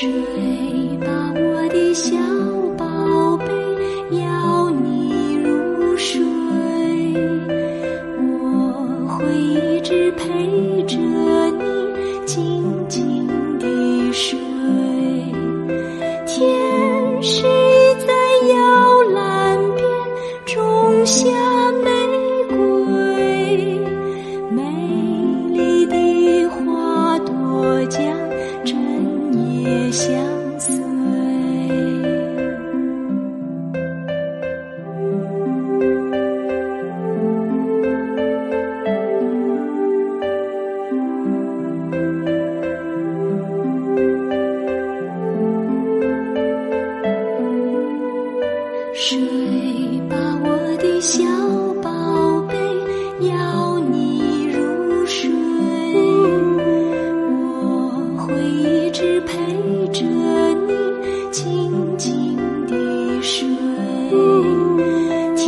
[0.00, 0.08] 睡
[0.96, 2.16] 吧，我的小
[2.78, 3.52] 宝贝，
[4.18, 6.18] 要你入睡，
[8.16, 10.24] 我会一直陪
[10.84, 13.28] 着你，静静
[13.58, 14.38] 地睡。
[16.26, 17.42] 天使
[17.98, 18.08] 在
[18.48, 19.84] 摇篮边
[20.46, 21.28] 种下
[29.90, 30.14] 相
[30.58, 30.72] 随。
[48.92, 49.18] 睡
[50.08, 51.24] 吧，我的小
[51.82, 51.90] 宝
[52.48, 52.54] 贝，
[53.26, 53.34] 要
[59.92, 60.04] 着
[60.66, 60.72] 你，
[61.30, 62.74] 静静地
[63.22, 63.46] 睡。
[65.36, 65.46] 天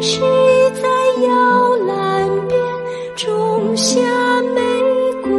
[0.00, 0.20] 使
[0.74, 0.88] 在
[1.26, 2.58] 摇篮边
[3.16, 4.00] 种下
[4.54, 4.60] 玫
[5.22, 5.30] 瑰，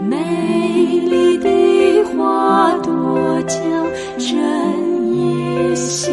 [0.00, 0.12] 美
[1.08, 1.48] 丽的
[2.10, 3.60] 花朵将
[4.18, 4.36] 整
[5.14, 6.12] 夜相